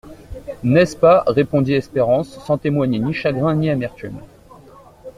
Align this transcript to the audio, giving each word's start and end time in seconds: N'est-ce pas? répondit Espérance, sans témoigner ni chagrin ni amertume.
N'est-ce 0.63 0.97
pas? 0.97 1.23
répondit 1.27 1.75
Espérance, 1.75 2.43
sans 2.43 2.57
témoigner 2.57 2.97
ni 2.97 3.13
chagrin 3.13 3.53
ni 3.53 3.69
amertume. 3.69 4.17